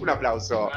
[0.00, 0.70] Un aplauso.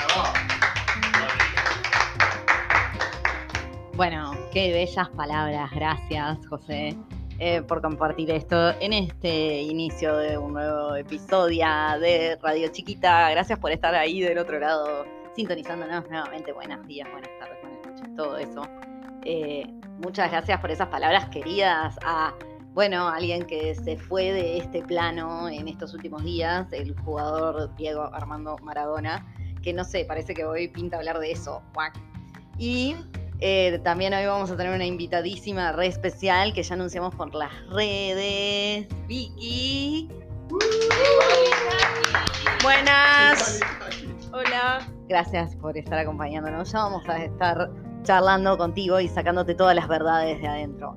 [3.96, 5.72] Bueno, qué bellas palabras.
[5.74, 6.96] Gracias, José,
[7.40, 11.66] eh, por compartir esto en este inicio de un nuevo episodio
[12.00, 13.32] de Radio Chiquita.
[13.32, 15.06] Gracias por estar ahí del otro lado,
[15.36, 16.54] sintonizándonos nuevamente.
[16.54, 18.62] Buenos días, buenas tardes, buenas noches, todo eso.
[19.24, 19.66] Eh,
[19.98, 22.34] muchas gracias por esas palabras queridas a,
[22.78, 28.04] bueno, alguien que se fue de este plano en estos últimos días, el jugador Diego
[28.14, 29.26] Armando Maradona,
[29.64, 31.64] que no sé, parece que hoy pinta hablar de eso.
[32.60, 32.96] Y
[33.40, 37.52] eh, también hoy vamos a tener una invitadísima re especial que ya anunciamos por las
[37.70, 38.88] redes.
[39.08, 40.10] Vicky.
[42.62, 43.60] Buenas.
[44.32, 44.88] Hola.
[45.10, 46.72] Gracias por estar acompañándonos.
[46.72, 47.72] Ya vamos a estar
[48.04, 50.96] charlando contigo y sacándote todas las verdades de adentro.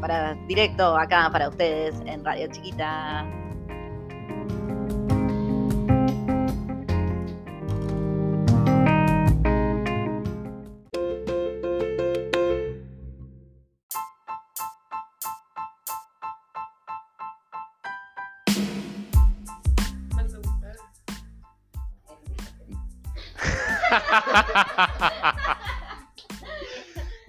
[0.00, 3.26] Para directo acá para ustedes en Radio Chiquita.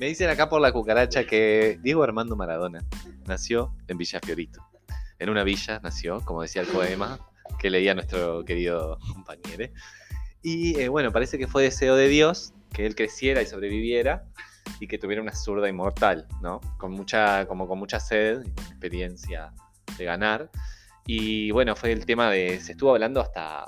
[0.10, 2.84] Dicen acá por la cucaracha que Diego Armando Maradona
[3.28, 4.62] nació en Villa Fiorito.
[5.20, 7.20] En una villa nació, como decía el poema
[7.60, 9.72] que leía nuestro querido compañero.
[10.42, 14.26] Y eh, bueno, parece que fue deseo de Dios que él creciera y sobreviviera
[14.80, 16.60] y que tuviera una zurda inmortal, ¿no?
[16.78, 19.54] Con mucha, como con mucha sed experiencia
[19.98, 20.50] de ganar.
[21.06, 22.60] Y bueno, fue el tema de.
[22.62, 23.66] Se estuvo hablando hasta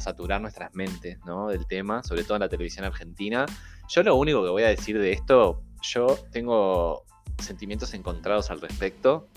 [0.00, 1.48] saturar nuestras mentes, ¿no?
[1.48, 3.46] Del tema, sobre todo en la televisión argentina.
[3.88, 7.04] Yo lo único que voy a decir de esto, yo tengo
[7.38, 9.28] sentimientos encontrados al respecto.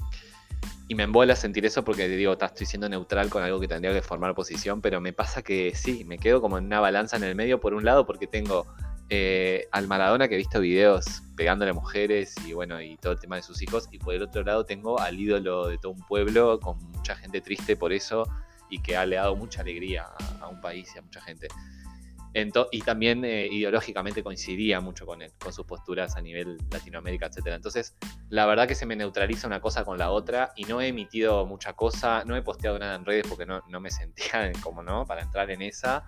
[0.88, 4.02] Y me embola sentir eso porque digo, estoy siendo neutral con algo que tendría que
[4.02, 7.36] formar posición, pero me pasa que sí, me quedo como en una balanza en el
[7.36, 8.66] medio por un lado porque tengo
[9.12, 13.38] eh, al Maradona que he visto videos pegándole mujeres y bueno, y todo el tema
[13.38, 16.60] de sus hijos, y por el otro lado tengo al ídolo de todo un pueblo
[16.60, 18.24] con mucha gente triste por eso
[18.70, 20.08] y que ha le dado mucha alegría
[20.42, 21.48] a, un país y a mucha gente.
[22.72, 27.48] Y también eh, ideológicamente coincidía mucho con él, con sus posturas a nivel Latinoamérica, etc.
[27.48, 27.96] Entonces,
[28.30, 31.46] la verdad que se me neutraliza una cosa con la otra y no he emitido
[31.46, 35.22] mucha cosa, no he posteado nada en redes porque no, me sentía como no para
[35.22, 36.04] entrar en esa.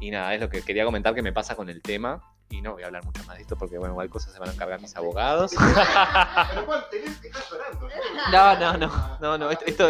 [0.00, 2.22] Y nada, es lo que quería comentar que me pasa con el tema.
[2.50, 4.48] Y no voy a hablar mucho más de esto porque, bueno, igual cosas se van
[4.48, 5.52] a encargar mis abogados.
[8.32, 9.88] No, no, no, no, no, esto,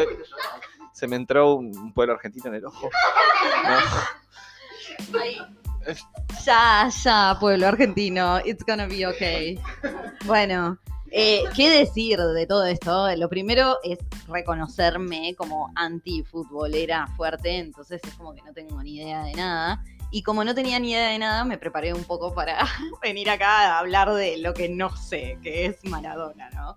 [0.93, 2.91] se me entró un, pueblo argentino en el ojo.
[6.45, 8.41] Ya, ya, pueblo argentino.
[8.45, 9.59] It's gonna be okay.
[10.27, 10.79] Bueno,
[11.11, 13.15] eh, ¿qué decir de todo esto?
[13.17, 13.99] Lo primero es
[14.29, 19.83] reconocerme como anti-futbolera fuerte, entonces es como que no tengo ni idea de nada.
[20.11, 22.59] Y como no tenía ni idea de nada, me preparé un poco para
[23.03, 26.77] venir acá a hablar de lo que no sé, que es Maradona, ¿no?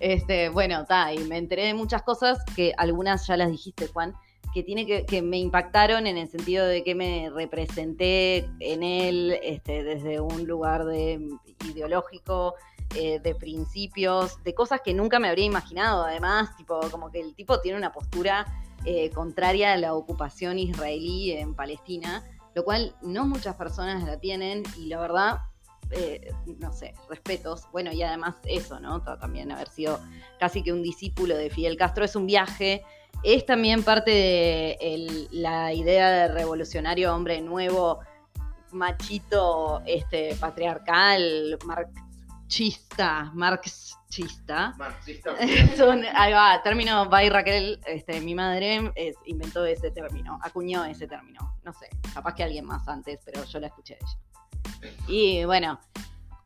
[0.00, 4.14] Este, bueno, está, y me enteré de muchas cosas que algunas ya las dijiste, Juan,
[4.58, 9.38] que tiene que, que me impactaron en el sentido de que me representé en él
[9.40, 11.28] este, desde un lugar de,
[11.70, 12.56] ideológico,
[12.96, 16.02] eh, de principios, de cosas que nunca me habría imaginado.
[16.02, 18.46] Además, tipo, como que el tipo tiene una postura
[18.84, 22.24] eh, contraria a la ocupación israelí en Palestina,
[22.56, 25.38] lo cual no muchas personas la tienen y la verdad
[25.92, 27.62] eh, no sé, respetos.
[27.70, 29.02] Bueno, y además eso, ¿no?
[29.02, 30.00] También haber sido
[30.40, 32.82] casi que un discípulo de Fidel Castro es un viaje.
[33.22, 38.00] Es también parte de la idea de revolucionario hombre nuevo,
[38.70, 44.74] machito, este, patriarcal, marxista, marxista.
[44.76, 45.34] Marxista.
[46.14, 48.92] ahí va, término by Raquel, este, mi madre
[49.26, 51.56] inventó ese término, acuñó ese término.
[51.64, 54.92] No sé, capaz que alguien más antes, pero yo la escuché de ella.
[55.08, 55.80] Y bueno,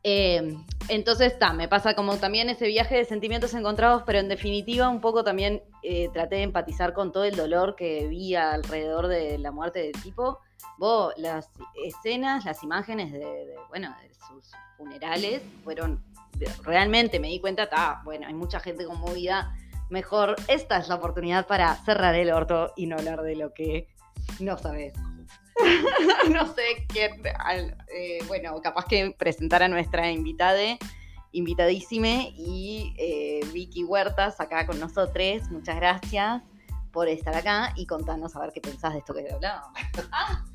[0.03, 0.57] eh,
[0.89, 4.99] entonces está, me pasa como también ese viaje de sentimientos encontrados, pero en definitiva un
[4.99, 9.51] poco también eh, traté de empatizar con todo el dolor que vi alrededor de la
[9.51, 10.39] muerte del tipo.
[10.77, 11.49] Vos, las
[11.85, 16.03] escenas, las imágenes de, bueno, de sus funerales fueron,
[16.63, 19.55] realmente me di cuenta, está, bueno, hay mucha gente conmovida.
[19.89, 23.87] Mejor, esta es la oportunidad para cerrar el orto y no hablar de lo que
[24.39, 24.93] no sabes.
[26.31, 27.21] no sé quién.
[27.39, 30.77] al- eh, bueno, capaz que presentar a nuestra invitada,
[31.31, 35.49] invitadísime, y eh, Vicky Huertas acá con nosotros.
[35.49, 36.41] Muchas gracias
[36.91, 39.69] por estar acá y contarnos a ver qué pensás de esto que hablábamos.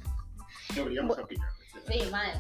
[1.89, 2.31] Sí, mal.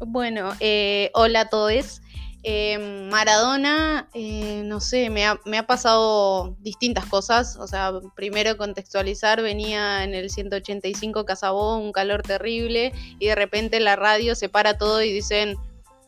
[0.00, 2.02] Bueno, eh, hola a todos.
[2.50, 2.78] Eh,
[3.10, 7.56] Maradona, eh, no sé, me ha, me ha pasado distintas cosas.
[7.56, 13.80] O sea, primero contextualizar, venía en el 185 Casabó, un calor terrible, y de repente
[13.80, 15.58] la radio se para todo y dicen,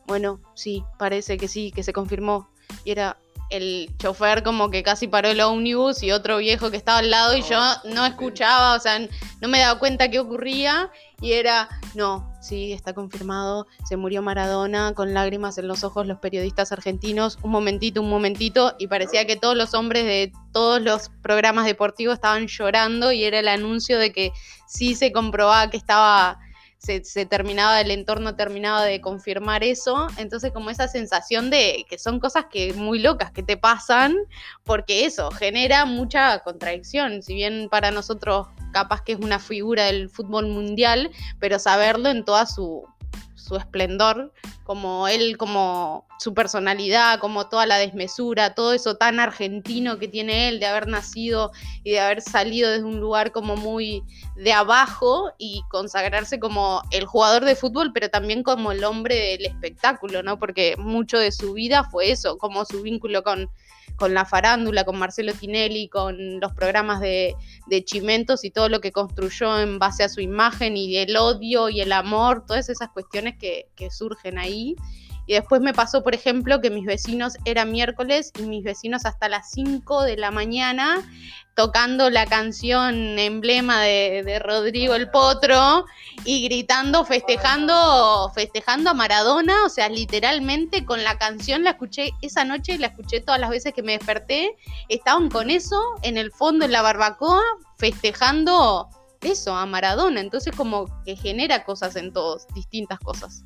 [0.07, 2.49] bueno, sí, parece que sí, que se confirmó.
[2.85, 3.17] Y era
[3.51, 7.37] el chofer como que casi paró el ómnibus y otro viejo que estaba al lado
[7.37, 8.97] y yo no escuchaba, o sea,
[9.41, 10.89] no me daba cuenta qué ocurría
[11.21, 16.17] y era, no, sí, está confirmado, se murió Maradona con lágrimas en los ojos los
[16.17, 21.09] periodistas argentinos, un momentito, un momentito, y parecía que todos los hombres de todos los
[21.21, 24.31] programas deportivos estaban llorando y era el anuncio de que
[24.67, 26.39] sí se comprobaba que estaba...
[26.79, 31.99] Se, se terminaba, el entorno terminaba de confirmar eso, entonces como esa sensación de que
[31.99, 34.15] son cosas que muy locas que te pasan,
[34.63, 40.09] porque eso genera mucha contradicción, si bien para nosotros capaz que es una figura del
[40.09, 42.83] fútbol mundial, pero saberlo en toda su,
[43.35, 44.31] su esplendor,
[44.63, 50.47] como él, como su personalidad, como toda la desmesura, todo eso tan argentino que tiene
[50.47, 51.51] él de haber nacido
[51.83, 54.03] y de haber salido desde un lugar como muy
[54.41, 59.45] de abajo y consagrarse como el jugador de fútbol, pero también como el hombre del
[59.45, 60.39] espectáculo, ¿no?
[60.39, 63.51] Porque mucho de su vida fue eso, como su vínculo con,
[63.97, 67.35] con la farándula, con Marcelo Tinelli, con los programas de,
[67.67, 71.69] de Chimentos y todo lo que construyó en base a su imagen y el odio
[71.69, 74.75] y el amor, todas esas cuestiones que, que surgen ahí.
[75.27, 79.29] Y después me pasó, por ejemplo, que mis vecinos era miércoles y mis vecinos hasta
[79.29, 81.07] las 5 de la mañana
[81.55, 85.85] tocando la canción emblema de, Rodrigo el Potro
[86.23, 92.45] y gritando, festejando, festejando a Maradona, o sea, literalmente con la canción la escuché esa
[92.45, 94.55] noche, la escuché todas las veces que me desperté,
[94.89, 97.41] estaban con eso en el fondo en la barbacoa,
[97.77, 98.89] festejando
[99.21, 103.43] eso, a Maradona, entonces como que genera cosas en todos, distintas cosas.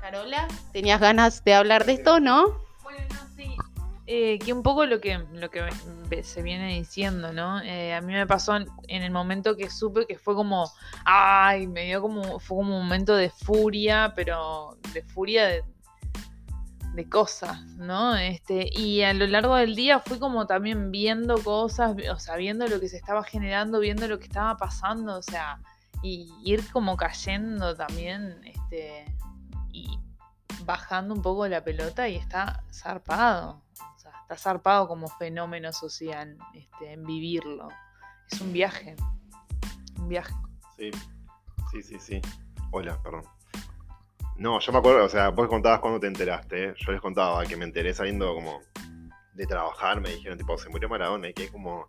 [0.00, 2.65] Carola, ¿tenías ganas de hablar de esto, no?
[4.08, 5.68] Eh, que un poco lo que, lo que
[6.22, 7.60] se viene diciendo, ¿no?
[7.62, 10.70] Eh, a mí me pasó en, en el momento que supe que fue como,
[11.04, 15.64] ay, me dio como, fue como un momento de furia, pero de furia de,
[16.94, 18.16] de cosas, ¿no?
[18.16, 22.68] Este, y a lo largo del día fui como también viendo cosas, o sea, viendo
[22.68, 25.60] lo que se estaba generando, viendo lo que estaba pasando, o sea,
[26.02, 29.04] y ir como cayendo también, este,
[29.72, 29.98] y
[30.64, 33.65] bajando un poco la pelota y está zarpado.
[34.26, 37.68] Está zarpado como fenómeno social este, en vivirlo.
[38.28, 38.96] Es un viaje.
[40.00, 40.34] Un viaje.
[40.76, 40.90] Sí,
[41.70, 42.20] sí, sí, sí.
[42.72, 43.22] Hola, perdón.
[44.36, 46.64] No, yo me acuerdo, o sea, vos contabas cuando te enteraste.
[46.64, 46.74] ¿eh?
[46.76, 48.62] Yo les contaba que me enteré saliendo como
[49.32, 50.00] de trabajar.
[50.00, 51.88] Me dijeron, tipo, se murió Maradona y que hay como.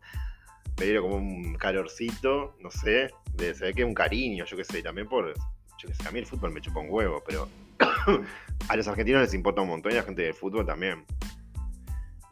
[0.78, 3.10] Me dieron como un calorcito, no sé.
[3.34, 4.84] De, se ve que un cariño, yo qué sé.
[4.84, 5.34] También por.
[5.80, 7.50] Yo qué sé, a mí el fútbol me chupa un huevo, pero.
[8.70, 11.04] a los argentinos les importa un montón y a la gente del fútbol también.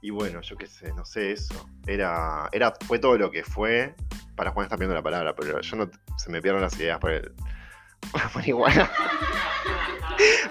[0.06, 1.68] Y bueno, yo qué sé, no sé eso.
[1.88, 3.96] Era, era, fue todo lo que fue.
[4.36, 7.10] Para Juan está viendo la palabra, pero yo no se me pierden las ideas por
[7.10, 7.34] el.
[8.12, 8.88] por marihuana.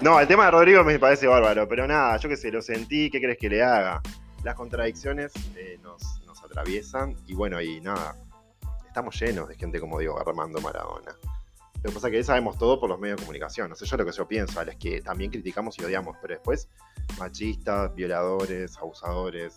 [0.01, 3.09] no, el tema de Rodrigo me parece bárbaro, pero nada, yo qué sé, lo sentí,
[3.09, 4.01] ¿qué crees que le haga?
[4.43, 8.13] Las contradicciones eh, nos, nos atraviesan y bueno, y nada,
[8.85, 11.15] estamos llenos de gente como digo, Armando Maradona.
[11.85, 13.69] Lo que pasa es que sabemos todo por los medios de comunicación.
[13.69, 16.33] No sé yo lo que yo pienso, a los que también criticamos y odiamos, pero
[16.33, 16.67] después
[17.19, 19.53] machistas, violadores, abusadores,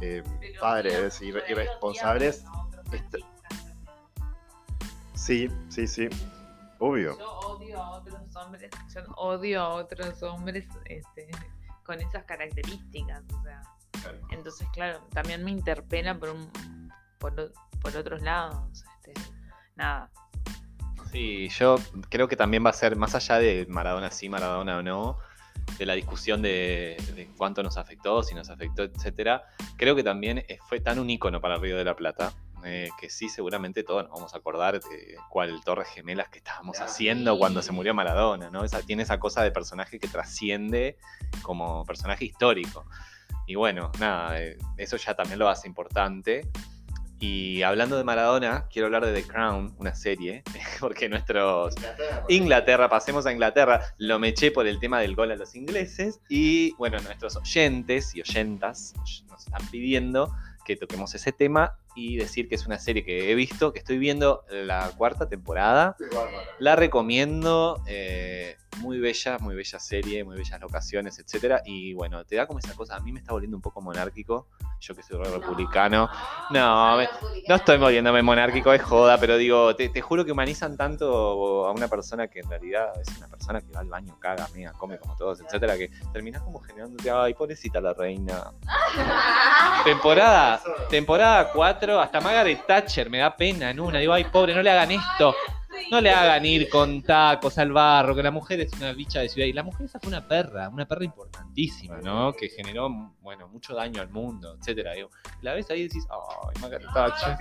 [0.00, 0.22] eh,
[0.60, 2.44] padres irre- irresponsables.
[2.92, 3.24] Este-
[5.14, 6.08] Sí, sí, sí.
[6.78, 7.18] Obvio.
[7.18, 8.70] Yo odio a otros hombres.
[8.94, 11.28] Yo odio a otros hombres este,
[11.84, 13.24] con esas características.
[13.36, 13.62] O sea.
[14.30, 16.48] Entonces, claro, también me interpela por un,
[17.18, 17.52] por,
[17.82, 18.84] por otros lados.
[19.04, 19.12] Este,
[19.74, 20.08] nada.
[21.14, 21.76] Sí, yo
[22.08, 25.18] creo que también va a ser, más allá de Maradona sí, Maradona o no,
[25.78, 29.44] de la discusión de, de cuánto nos afectó, si nos afectó, etcétera,
[29.76, 32.32] creo que también eh, fue tan un ícono para Río de la Plata,
[32.64, 36.80] eh, que sí, seguramente todos nos vamos a acordar de cuál Torres Gemelas que estábamos
[36.80, 38.64] haciendo cuando se murió Maradona, ¿no?
[38.64, 40.98] Esa, tiene esa cosa de personaje que trasciende
[41.42, 42.86] como personaje histórico.
[43.46, 46.50] Y bueno, nada, eh, eso ya también lo hace importante.
[47.20, 50.42] Y hablando de Maradona, quiero hablar de The Crown, una serie,
[50.80, 51.74] porque nuestros
[52.28, 56.72] Inglaterra, pasemos a Inglaterra, lo meché por el tema del gol a los ingleses y
[56.72, 58.94] bueno, nuestros oyentes y oyentas
[59.28, 63.34] nos están pidiendo que toquemos ese tema y decir que es una serie que he
[63.34, 65.96] visto, que estoy viendo la cuarta temporada.
[66.58, 71.62] La recomiendo, eh, muy bella, muy bella serie, muy bellas locaciones, etcétera.
[71.64, 72.96] Y bueno, te da como esa cosa.
[72.96, 74.48] A mí me está volviendo un poco monárquico.
[74.80, 76.10] Yo que soy re republicano.
[76.50, 77.08] No, me-
[77.48, 81.70] no estoy volviéndome monárquico, es joda, pero digo, te, te juro que humanizan tanto a
[81.72, 84.98] una persona que en realidad es una persona que va al baño, caga, mega, come
[84.98, 88.52] como todos, etcétera, que terminás como generándote, ay, pobrecita la reina.
[89.84, 93.98] Temporada, temporada 4, hasta Margaret Thatcher me da pena en una.
[93.98, 95.34] Digo, ay, pobre, no le hagan esto.
[95.90, 99.28] No le hagan ir con tacos al barro, que la mujer es una bicha de
[99.28, 99.46] ciudad.
[99.46, 102.32] Y la mujer esa fue una perra, una perra importantísima, ¿no?
[102.32, 102.88] Que generó,
[103.20, 104.92] bueno, mucho daño al mundo, etcétera.
[104.92, 105.10] Digo,
[105.42, 107.36] la ves ahí y decís, ay, Margaret Thatcher.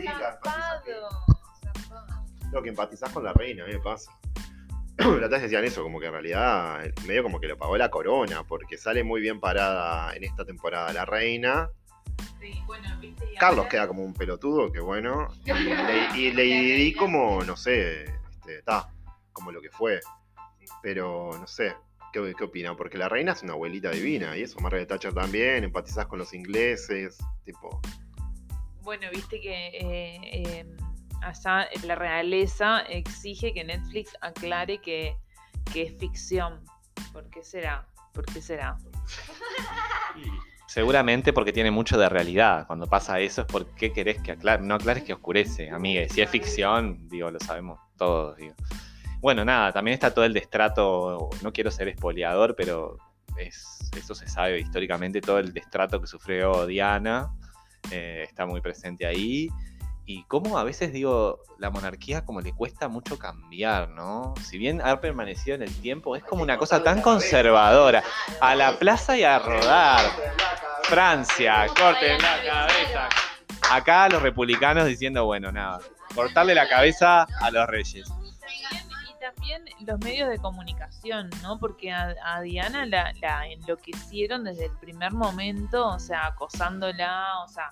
[2.51, 4.11] Lo que empatizás con la reina, a mí me pasa.
[4.97, 8.43] La vez decían eso, como que en realidad medio como que lo pagó la corona,
[8.43, 11.69] porque sale muy bien parada en esta temporada la reina.
[12.43, 13.25] Sí, bueno, viste.
[13.31, 15.29] y Carlos queda como un pelotudo, que bueno.
[15.45, 18.89] Y, le- y Di como, no sé, este, está,
[19.31, 20.01] como lo que fue.
[20.81, 21.73] Pero no sé,
[22.11, 22.75] ¿qué, qué opina?
[22.75, 26.33] Porque la reina es una abuelita divina, y eso, Margaret Thatcher también, empatizás con los
[26.33, 27.79] ingleses, tipo.
[28.81, 30.65] Bueno, viste que eh, eh,
[31.21, 35.15] allá la realeza exige que Netflix aclare que,
[35.71, 36.61] que es ficción.
[37.13, 37.87] ¿Por qué será?
[38.13, 38.77] ¿Por qué será?
[40.73, 42.65] Seguramente porque tiene mucho de realidad.
[42.65, 44.63] Cuando pasa eso es porque querés que aclare.
[44.63, 46.09] No aclares que oscurece, amigue.
[46.09, 48.35] Si es ficción, digo, lo sabemos todos.
[48.37, 48.55] digo.
[49.21, 51.29] Bueno, nada, también está todo el destrato.
[51.43, 52.97] No quiero ser espoleador, pero
[53.37, 55.21] es, eso se sabe históricamente.
[55.21, 57.29] Todo el destrato que sufrió Diana
[57.91, 59.49] eh, está muy presente ahí.
[60.05, 64.33] Y cómo a veces digo, la monarquía como le cuesta mucho cambiar, ¿no?
[64.41, 68.03] Si bien ha permanecido en el tiempo, es como una cosa tan conservadora.
[68.41, 70.01] A la plaza y a rodar.
[70.83, 73.09] Francia, corten la cabeza.
[73.71, 75.79] Acá los republicanos diciendo, bueno, nada,
[76.13, 78.11] cortarle la cabeza a los reyes.
[79.09, 81.57] Y también los medios de comunicación, ¿no?
[81.59, 87.47] Porque a, a Diana la, la enloquecieron desde el primer momento, o sea, acosándola, o
[87.47, 87.69] sea,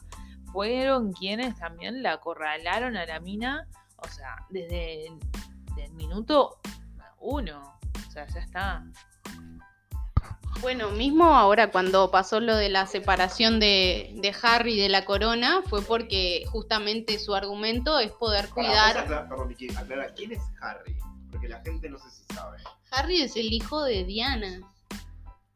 [0.51, 3.67] fueron quienes también la acorralaron a la mina,
[3.97, 5.19] o sea, desde el
[5.75, 6.59] del minuto
[7.19, 8.83] uno, o sea, ya está.
[10.59, 15.61] Bueno, mismo ahora cuando pasó lo de la separación de, de Harry de la corona,
[15.67, 18.97] fue porque justamente su argumento es poder cuidar.
[18.97, 20.95] aclara, ¿quién es Harry?
[21.31, 22.57] Porque la gente no sé si sabe.
[22.91, 24.59] Harry es el hijo de Diana.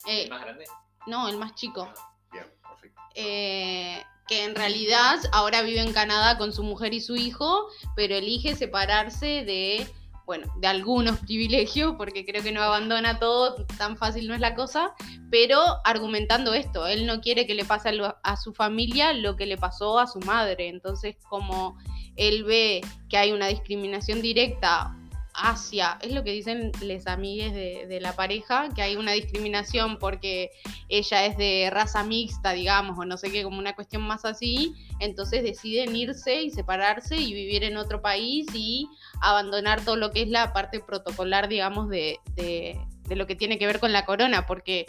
[0.07, 0.65] Eh, ¿Más grande?
[1.07, 1.87] no, el más chico.
[2.31, 3.01] Bien, perfecto.
[3.13, 8.15] eh, que en realidad ahora vive en Canadá con su mujer y su hijo, pero
[8.15, 9.87] elige separarse de,
[10.25, 14.55] bueno, de algunos privilegios, porque creo que no abandona todo, tan fácil no es la
[14.55, 14.93] cosa,
[15.29, 17.89] pero argumentando esto, él no quiere que le pase
[18.23, 21.77] a, su familia lo que le pasó a su madre, entonces como
[22.15, 24.95] él ve que hay una discriminación directa
[25.37, 29.97] hacia, es lo que dicen les amigues de, de la pareja, que hay una discriminación
[29.99, 30.51] porque
[30.89, 34.73] ella es de raza mixta, digamos, o no sé qué, como una cuestión más así,
[34.99, 38.87] entonces deciden irse y separarse y vivir en otro país y
[39.21, 43.59] abandonar todo lo que es la parte protocolar, digamos, de, de- de lo que tiene
[43.59, 44.87] que ver con la corona, porque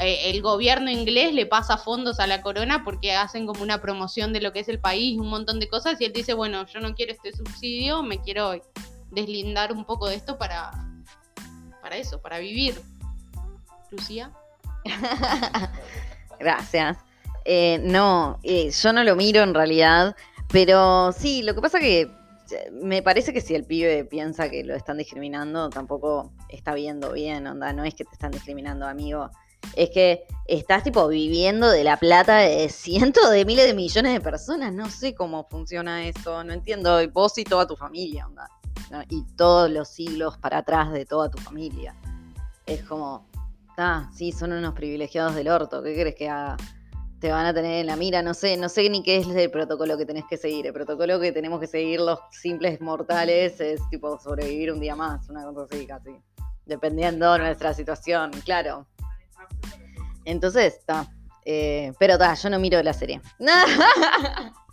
[0.00, 4.32] eh, el gobierno inglés le pasa fondos a la corona porque hacen como una promoción
[4.32, 6.80] de lo que es el país, un montón de cosas, y él dice, bueno, yo
[6.80, 8.54] no quiero este subsidio, me quiero
[9.10, 10.70] deslindar un poco de esto para,
[11.80, 12.80] para eso, para vivir.
[13.90, 14.32] Lucía.
[16.38, 16.98] Gracias.
[17.44, 20.14] Eh, no, eh, yo no lo miro en realidad,
[20.52, 24.64] pero sí, lo que pasa que eh, me parece que si el pibe piensa que
[24.64, 29.30] lo están discriminando, tampoco está viendo bien, onda, no es que te están discriminando, amigo.
[29.74, 34.20] Es que estás tipo viviendo de la plata de cientos de miles de millones de
[34.20, 34.72] personas.
[34.72, 36.98] No sé cómo funciona eso, no entiendo.
[37.10, 38.48] Vos y toda tu familia, onda.
[38.90, 39.02] ¿No?
[39.08, 41.94] Y todos los siglos para atrás de toda tu familia.
[42.66, 43.26] Es como,
[43.76, 45.82] ah, sí, son unos privilegiados del orto.
[45.82, 46.56] ¿Qué crees que haga?
[47.20, 49.50] Te van a tener en la mira, no sé, no sé ni qué es el
[49.50, 50.66] protocolo que tenés que seguir.
[50.66, 55.28] El protocolo que tenemos que seguir los simples mortales es tipo sobrevivir un día más,
[55.28, 56.16] una cosa así casi.
[56.64, 58.86] Dependiendo de nuestra situación, claro.
[60.24, 61.06] Entonces, está.
[61.44, 63.20] Eh, pero está, yo no miro la serie.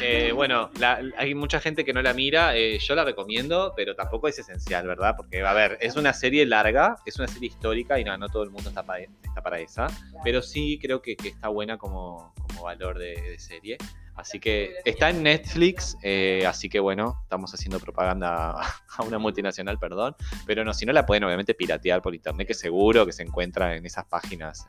[0.00, 3.94] Eh, bueno, la- hay mucha gente que no la mira, eh, yo la recomiendo, pero
[3.94, 5.14] tampoco es esencial, ¿verdad?
[5.16, 8.42] Porque, a ver, es una serie larga, es una serie histórica y no, no todo
[8.42, 9.86] el mundo está para, está para esa,
[10.24, 13.78] pero sí creo que, que está buena como, como valor de, de serie.
[14.14, 18.50] Así que está en Netflix, eh, así que bueno, estamos haciendo propaganda
[18.96, 22.54] a una multinacional, perdón, pero no, si no la pueden obviamente piratear por internet, que
[22.54, 24.66] seguro que se encuentra en esas páginas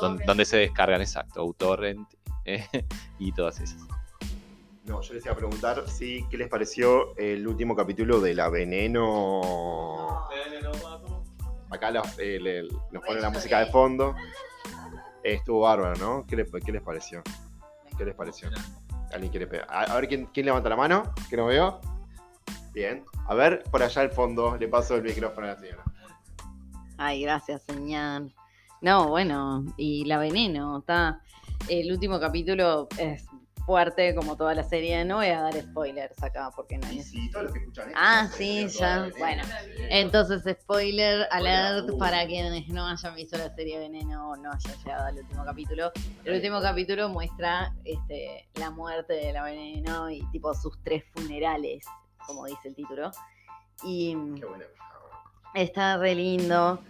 [0.00, 2.06] don- donde se descargan, exacto, Utorrent
[3.18, 3.82] y todas esas.
[4.84, 8.50] No, yo les iba a preguntar si qué les pareció el último capítulo de La
[8.50, 9.40] Veneno.
[11.70, 14.14] Acá eh, nos pone la música de fondo.
[15.22, 16.26] Estuvo bárbaro, ¿no?
[16.26, 16.50] ¿Qué les,
[16.82, 17.22] pareció?
[17.96, 18.50] ¿Qué les pareció?
[19.10, 19.66] ¿Alguien quiere pegar?
[19.70, 21.80] A, ver ¿quién, quién levanta la mano, que no veo.
[22.74, 23.04] Bien.
[23.26, 25.84] A ver, por allá al fondo, le paso el micrófono a la señora.
[26.98, 28.30] Ay, gracias, señor.
[28.82, 31.22] No, bueno, y la veneno, está.
[31.68, 33.24] El último capítulo es
[33.64, 35.04] fuerte, como toda la serie.
[35.04, 37.88] No voy a dar spoilers acá porque no hay Y sí, todos los que escuchan
[37.88, 39.10] esto Ah, sí, ya.
[39.18, 39.42] Bueno,
[39.90, 41.98] entonces spoiler alert uh.
[41.98, 45.92] para quienes no hayan visto la serie Veneno o no hayan llegado al último capítulo.
[46.24, 51.84] El último capítulo muestra este, la muerte de la Veneno y tipo sus tres funerales,
[52.26, 53.10] como dice el título.
[53.82, 54.64] Y Qué bueno.
[55.54, 56.80] Está re lindo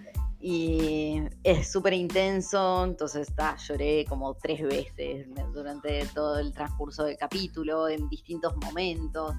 [0.46, 7.16] y es súper intenso, entonces está, lloré como tres veces durante todo el transcurso del
[7.16, 9.34] capítulo, en distintos momentos.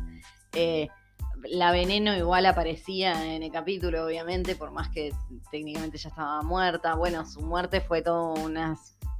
[0.53, 0.87] Eh,
[1.43, 5.13] la veneno igual aparecía en el capítulo, obviamente, por más que
[5.51, 6.95] técnicamente ya estaba muerta.
[6.95, 8.75] Bueno, su muerte fue toda una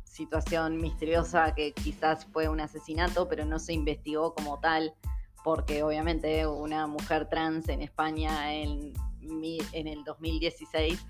[0.06, 4.96] situación misteriosa que quizás fue un asesinato, pero no se investigó como tal,
[5.44, 11.06] porque obviamente una mujer trans en España en, en el 2016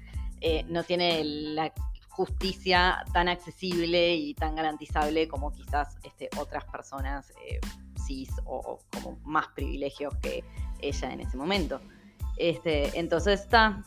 [0.47, 1.73] eh, no tiene la
[2.09, 7.59] justicia tan accesible y tan garantizable como quizás este, otras personas eh,
[8.05, 10.43] cis o, o como más privilegios que
[10.81, 11.81] ella en ese momento.
[12.37, 13.83] Este, entonces está,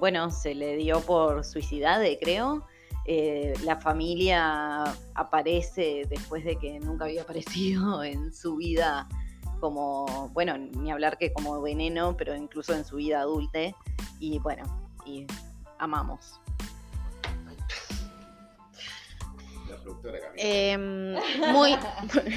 [0.00, 2.66] bueno, se le dio por suicidade, creo.
[3.06, 4.82] Eh, la familia
[5.14, 9.08] aparece después de que nunca había aparecido en su vida
[9.60, 13.76] como, bueno, ni hablar que como veneno, pero incluso en su vida adulte.
[14.18, 14.64] Y bueno,
[15.04, 15.26] y
[15.78, 16.40] amamos.
[19.68, 20.18] La productora.
[20.36, 21.14] Em,
[21.52, 21.76] muy,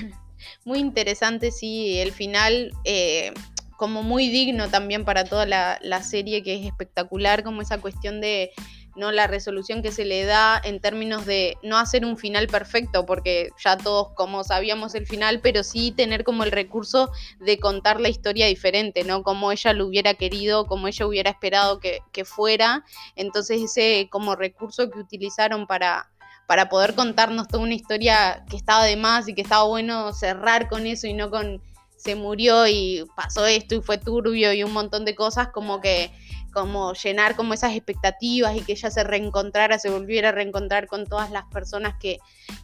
[0.65, 3.34] muy interesante, sí, el final, eh,
[3.77, 8.21] como muy digno también para toda la, la serie, que es espectacular, como esa cuestión
[8.21, 8.52] de
[8.98, 13.06] no la resolución que se le da en términos de no hacer un final perfecto,
[13.06, 18.02] porque ya todos como sabíamos el final, pero sí tener como el recurso de contar
[18.02, 19.24] la historia diferente, ¿no?
[19.24, 22.84] Como ella lo hubiera querido, como ella hubiera esperado que, fuera.
[23.16, 26.10] Entonces ese como recurso que utilizaron para,
[26.48, 30.68] para poder contarnos toda una historia que estaba de más y que estaba bueno cerrar
[30.68, 31.62] con eso y no con
[31.96, 36.12] se murió y pasó esto y fue turbio y un montón de cosas como que
[36.58, 41.06] como llenar como esas expectativas y que ella se reencontrara, se volviera a reencontrar con
[41.06, 42.17] todas las personas que,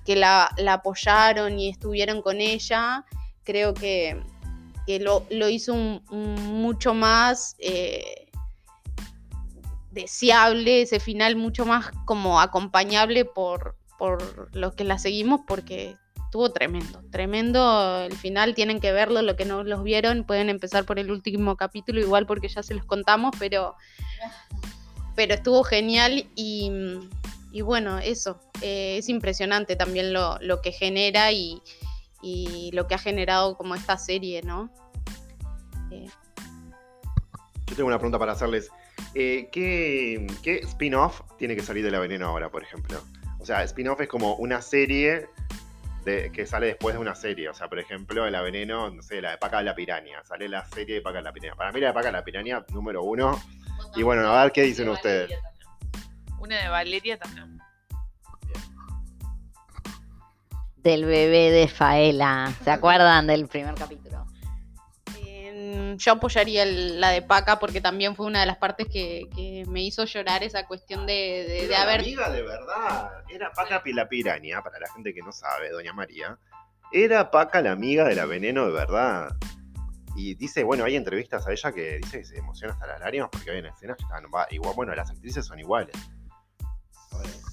[0.03, 3.06] que la, apoyaron y estuvieron con ella,
[3.43, 4.19] creo que,
[4.88, 8.32] que lo, lo hizo un mucho más eh,
[9.91, 15.97] deseable, ese final mucho más como acompañable por, por los que la seguimos porque
[16.34, 20.84] estuvo tremendo, tremendo el final, tienen que verlo, lo que no los vieron, pueden empezar
[20.84, 23.76] por el último capítulo igual porque ya se los contamos, pero,
[25.15, 26.72] pero estuvo genial y,
[27.52, 31.62] y bueno, eso, eh, es impresionante también lo, lo que genera y,
[32.24, 34.74] y lo que ha generado como esta serie, ¿no?
[35.91, 36.08] Eh,
[37.67, 38.72] Yo tengo una pregunta para hacerles.
[39.13, 43.00] Eh, ¿qué, qué spin-off tiene que salir de La Veneno ahora, por ejemplo?
[43.39, 45.28] O sea, spin-off es como una serie
[46.03, 47.49] de, que sale después de una serie.
[47.49, 50.23] O sea, por ejemplo, La Veneno, no sé, la de Paca la Piraña.
[50.23, 51.55] Sale la serie de Paca la Piraña.
[51.55, 53.41] Para mí la de Paca la Piraña, número uno.
[53.95, 55.31] Y bueno, a ver qué dicen ustedes.
[56.39, 57.57] Una de Valeria también.
[60.77, 62.53] Del bebé de Faela.
[62.63, 64.02] ¿Se acuerdan del primer capítulo?
[65.73, 69.27] Eh, yo apoyaría el- la de Paca porque también fue una de las partes que,
[69.36, 71.99] que me hizo llorar esa cuestión de, de- de Era la haber...
[72.01, 73.12] amiga de verdad.
[73.29, 76.38] Era Paca la Piraña, para la gente que no sabe, Doña María.
[76.91, 79.36] Era Paca la amiga de la Veneno de verdad.
[80.15, 83.29] Y dice, bueno, hay entrevistas a ella que dice que se emociona hasta las lágrimas
[83.31, 84.73] porque hay escenas que están va- igual.
[84.75, 85.95] Bueno, las actrices son iguales.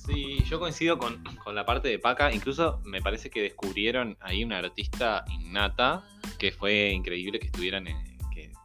[0.07, 2.33] Sí, yo coincido con, con la parte de Paca.
[2.33, 6.03] Incluso me parece que descubrieron ahí una artista innata
[6.39, 8.10] que fue increíble que estuvieran en-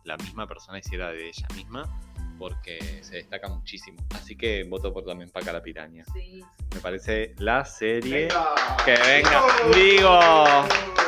[0.05, 1.99] la misma persona hiciera de ella misma
[2.37, 3.97] porque se destaca muchísimo.
[4.13, 6.03] Así que voto por también Paca la Piraña.
[6.13, 6.43] Sí.
[6.73, 8.55] Me parece la serie ¡Venga!
[8.83, 9.41] que venga.
[9.73, 11.04] Digo.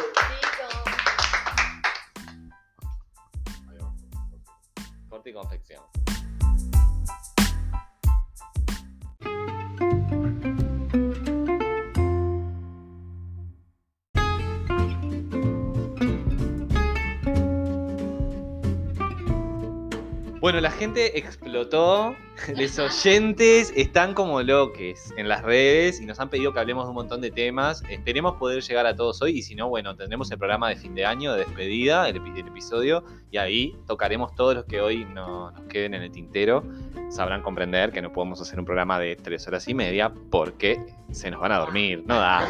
[20.48, 22.16] Bueno, la gente explotó
[22.58, 26.90] los oyentes están como loques en las redes y nos han pedido que hablemos de
[26.90, 27.84] un montón de temas.
[27.90, 30.94] Esperemos poder llegar a todos hoy y si no, bueno, tendremos el programa de fin
[30.96, 35.06] de año, de despedida, el, epi- el episodio, y ahí tocaremos todos los que hoy
[35.06, 36.64] no- nos queden en el tintero.
[37.10, 40.78] Sabrán comprender que no podemos hacer un programa de tres horas y media porque
[41.12, 42.46] se nos van a dormir, no da.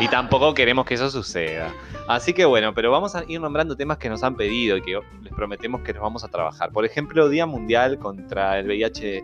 [0.00, 1.72] Y tampoco queremos que eso suceda.
[2.08, 4.98] Así que bueno, pero vamos a ir nombrando temas que nos han pedido y que
[5.22, 6.72] les prometemos que nos vamos a trabajar.
[6.72, 8.66] Por ejemplo, Día Mundial contra el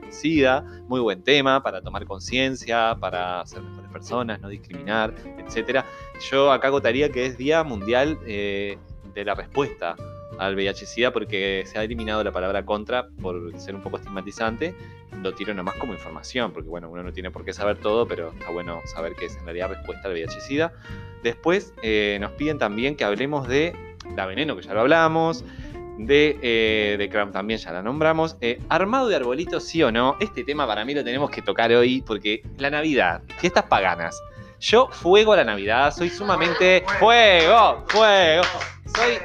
[0.01, 5.85] VIH-Sida, muy buen tema para tomar conciencia, para ser mejores personas, no discriminar, etcétera.
[6.31, 8.79] Yo acá agotaría que es Día Mundial eh,
[9.15, 9.97] de la respuesta
[10.39, 14.75] al VIH-Sida porque se ha eliminado la palabra contra por ser un poco estigmatizante.
[15.23, 18.31] Lo tiro nomás como información, porque bueno, uno no tiene por qué saber todo, pero
[18.31, 20.73] está bueno saber que es en realidad respuesta al VIH-Sida.
[21.23, 23.75] Después eh, nos piden también que hablemos de
[24.17, 25.45] la veneno, que ya lo hablamos.
[25.99, 28.37] De, eh, de Crown también ya la nombramos.
[28.41, 30.17] Eh, armado de arbolitos, sí o no.
[30.21, 34.19] Este tema para mí lo tenemos que tocar hoy porque la Navidad, fiestas paganas.
[34.61, 36.85] Yo fuego a la Navidad, soy sumamente.
[36.99, 37.85] ¡Fuego!
[37.89, 38.43] ¡Fuego!
[38.95, 39.19] Soy.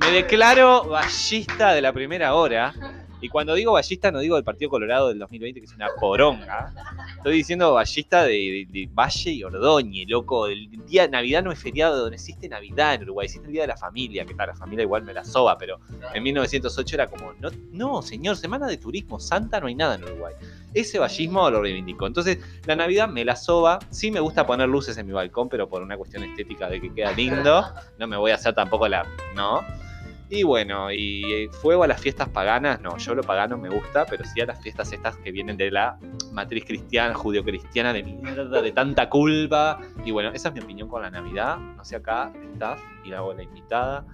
[0.00, 2.74] Me declaro ballista de la primera hora.
[3.22, 6.74] Y cuando digo ballista, no digo del Partido Colorado del 2020, que es una poronga.
[7.18, 10.48] Estoy diciendo ballista de, Valle y Ordóñez, loco.
[10.48, 13.68] El día Navidad no es feriado, no existe Navidad en Uruguay, existe el Día de
[13.68, 15.78] la Familia, que tal, la familia igual me la soba, pero
[16.12, 20.02] en 1908 era como, no, no, señor, semana de turismo, santa no hay nada en
[20.02, 20.34] Uruguay.
[20.74, 22.08] Ese vallismo lo reivindico.
[22.08, 23.78] Entonces, la Navidad me la soba.
[23.90, 26.92] Sí me gusta poner luces en mi balcón, pero por una cuestión estética de que
[26.92, 27.64] queda lindo.
[27.98, 29.06] No me voy a hacer tampoco la.
[29.36, 29.60] ¿No?
[30.34, 34.06] Y bueno, y eh, fuego a las fiestas paganas, no, yo lo pagano me gusta,
[34.06, 35.98] pero sí a las fiestas estas que vienen de la
[36.32, 39.78] matriz cristiana, judio-cristiana, de mierda, de tanta culpa.
[40.06, 41.58] Y bueno, esa es mi opinión con la Navidad.
[41.58, 44.06] No sé acá, staff y la, la invitada,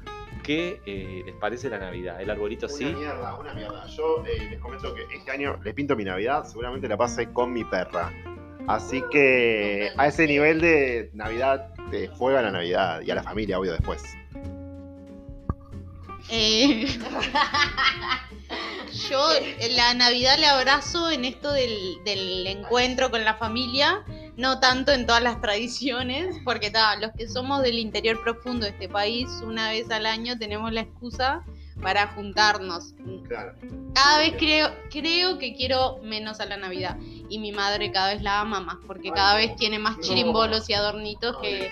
[0.42, 2.20] ¿qué eh, les parece la Navidad?
[2.20, 2.84] El arbolito Una sí.
[2.86, 3.86] mierda, una mierda.
[3.86, 7.52] Yo eh, les comento que este año le pinto mi Navidad, seguramente la pase con
[7.52, 8.12] mi perra.
[8.66, 13.22] Así que a ese nivel de Navidad, de fuego a la Navidad y a la
[13.22, 14.02] familia, obvio, después.
[16.30, 16.86] Eh,
[19.10, 19.28] yo
[19.70, 24.04] la Navidad le abrazo en esto del, del encuentro con la familia,
[24.36, 28.72] no tanto en todas las tradiciones, porque ta, los que somos del interior profundo de
[28.72, 31.44] este país, una vez al año tenemos la excusa
[31.82, 32.94] para juntarnos.
[33.26, 33.54] Claro.
[33.94, 36.96] Cada vez creo, creo que quiero menos a la Navidad
[37.28, 40.74] y mi madre cada vez la ama más, porque cada vez tiene más chirimbolos y
[40.74, 41.70] adornitos que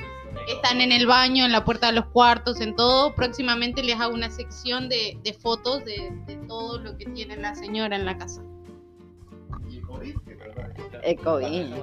[0.49, 3.15] están en el baño, en la puerta de los cuartos, en todo.
[3.15, 7.55] Próximamente les hago una sección de, de fotos de, de todo lo que tiene la
[7.55, 8.43] señora en la casa.
[9.69, 10.17] ¿Y el COVID?
[11.03, 11.75] El COVID.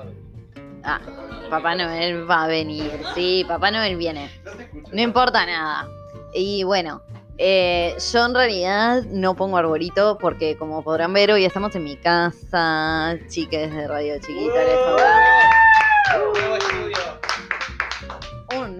[0.83, 0.99] Ah,
[1.49, 2.91] Papá Noel va a venir.
[3.15, 4.29] Sí, Papá Noel viene.
[4.91, 5.87] No importa nada.
[6.33, 7.01] Y bueno,
[7.37, 11.95] eh, yo en realidad no pongo arbolito porque como podrán ver hoy estamos en mi
[11.95, 14.63] casa, chiques de Radio Chiquita.
[14.63, 15.23] les hablamos.
[16.15, 16.33] Un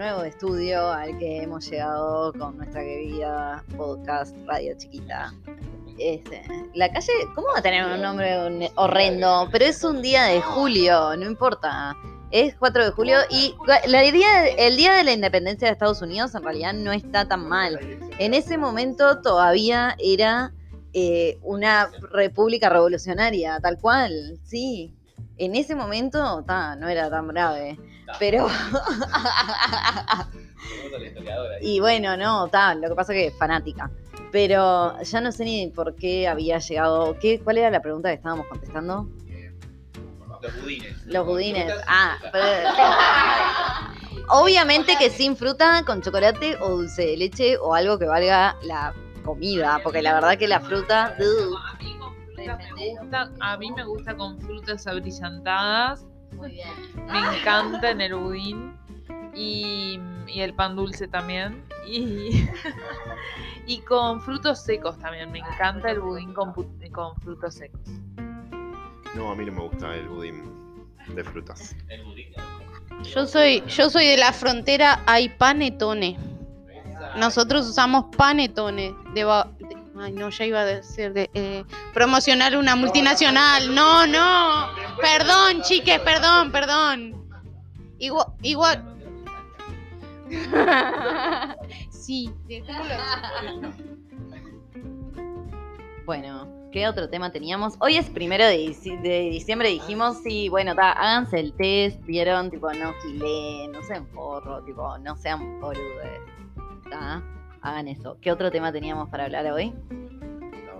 [0.03, 5.33] nuevo estudio al que hemos llegado con nuestra querida podcast Radio Chiquita.
[5.97, 9.47] Este, la calle, ¿cómo va a tener un nombre horrendo?
[9.49, 11.95] Pero es un día de julio, no importa.
[12.31, 13.55] Es 4 de julio y
[13.87, 17.47] la idea, el día de la independencia de Estados Unidos en realidad no está tan
[17.47, 17.79] mal.
[18.19, 20.51] En ese momento todavía era
[20.91, 24.93] eh, una república revolucionaria, tal cual, sí.
[25.37, 27.79] En ese momento ta, no era tan grave.
[28.19, 28.47] Pero.
[31.61, 33.89] y bueno, no, tal, lo que pasa es que es fanática.
[34.31, 37.17] Pero ya no sé ni por qué había llegado.
[37.19, 39.07] ¿qué, ¿Cuál era la pregunta que estábamos contestando?
[40.41, 41.05] Los budines.
[41.05, 41.73] Los budines.
[41.87, 42.69] Ah, pero-
[44.29, 48.93] obviamente que sin fruta, con chocolate o dulce de leche o algo que valga la
[49.23, 51.15] comida, porque la verdad que la fruta.
[51.19, 51.55] ugh.
[51.55, 56.05] A mí con frutas me gusta, a mí me gusta con frutas abrillantadas.
[56.35, 56.69] Muy bien.
[57.11, 58.75] Me encanta en el budín
[59.35, 61.63] y, y el pan dulce también.
[61.87, 62.47] Y,
[63.67, 65.31] y con frutos secos también.
[65.31, 67.81] Me encanta el budín con, pu- con frutos secos.
[69.15, 71.75] No, a mí no me gusta el budín de frutas.
[71.89, 72.27] El budín.
[73.13, 76.17] Yo soy, yo soy de la frontera, hay panetone.
[77.17, 78.95] Nosotros usamos panetone.
[79.13, 83.73] De, ba- de- ay, no, ya iba a decir de eh, promocionar una multinacional.
[83.75, 84.67] No, no.
[85.01, 87.13] Perdón, chiques, perdón, perdón.
[87.99, 88.27] Igual.
[88.41, 88.89] igual.
[91.89, 92.31] sí.
[96.05, 97.75] Bueno, ¿qué otro tema teníamos?
[97.79, 102.49] Hoy es primero de, dici- de diciembre, dijimos, sí, bueno, ta, háganse el test, vieron,
[102.51, 106.19] tipo, no gilen, no sean porro, tipo, no sean boludes.
[106.89, 107.23] ta,
[107.61, 108.17] Hagan eso.
[108.19, 109.73] ¿Qué otro tema teníamos para hablar hoy?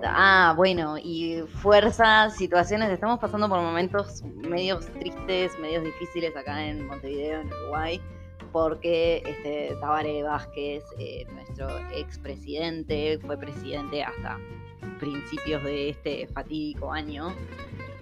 [0.05, 6.85] Ah, bueno, y fuerza, situaciones, estamos pasando por momentos medios tristes, medios difíciles acá en
[6.87, 8.01] Montevideo, en Uruguay,
[8.51, 14.39] porque este Tabaré Vázquez, eh, nuestro expresidente, fue presidente hasta
[14.99, 17.33] principios de este fatídico año.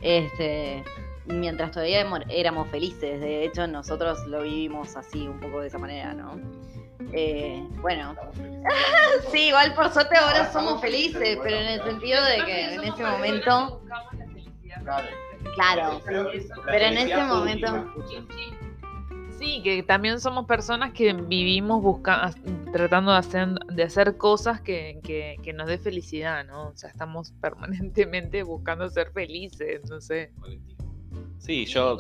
[0.01, 0.83] Este,
[1.25, 6.13] mientras todavía éramos felices, de hecho nosotros lo vivimos así, un poco de esa manera,
[6.13, 6.39] ¿no?
[7.13, 8.15] Eh, bueno,
[9.31, 13.03] sí, igual por suerte ahora somos felices, pero en el sentido de que en ese
[13.03, 13.81] momento,
[15.55, 17.93] claro, pero en ese momento,
[19.41, 22.31] Sí, que también somos personas que vivimos busca
[22.71, 26.67] tratando de hacer, de hacer cosas que, que, que nos dé felicidad, ¿no?
[26.67, 30.31] O sea, estamos permanentemente buscando ser felices, no sé.
[31.39, 31.97] Sí, yo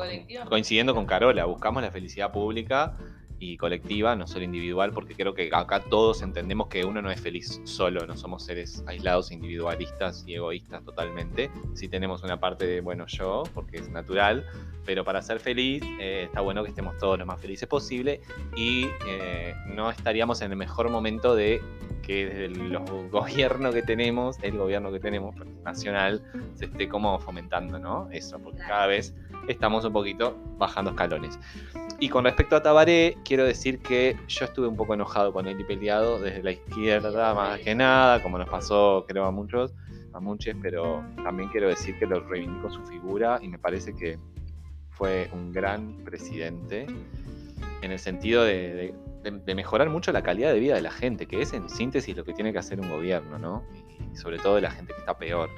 [0.47, 2.95] coincidiendo con Carola, buscamos la felicidad pública
[3.41, 7.19] y colectiva, no solo individual, porque creo que acá todos entendemos que uno no es
[7.19, 11.49] feliz solo, no somos seres aislados, individualistas y egoístas totalmente.
[11.73, 14.45] Sí tenemos una parte de, bueno, yo, porque es natural,
[14.85, 18.21] pero para ser feliz eh, está bueno que estemos todos lo más felices posible
[18.55, 21.63] y eh, no estaríamos en el mejor momento de
[22.03, 22.77] que desde el
[23.09, 26.23] gobierno que tenemos, el gobierno que tenemos nacional,
[26.53, 28.07] se esté como fomentando, ¿no?
[28.11, 29.15] Eso, porque cada vez
[29.47, 31.39] estamos un poquito bajando escalones.
[31.99, 35.59] Y con respecto a Tabaré, quiero decir que yo estuve un poco enojado con él
[35.59, 39.73] y peleado desde la izquierda más que nada, como nos pasó creo a muchos,
[40.13, 44.17] a muchos, pero también quiero decir que lo reivindico su figura y me parece que
[44.89, 46.87] fue un gran presidente
[47.81, 51.27] en el sentido de, de- de- mejorar mucho la calidad de vida de la gente,
[51.27, 53.63] que es en síntesis lo que tiene que hacer un gobierno, ¿no?
[54.11, 55.49] Y sobre todo de la gente que está peor.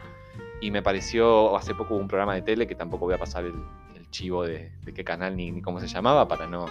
[0.63, 3.43] Y me pareció, hace poco hubo un programa de tele que tampoco voy a pasar
[3.43, 3.53] el,
[3.97, 6.67] el chivo de, de qué canal ni, ni cómo se llamaba para no,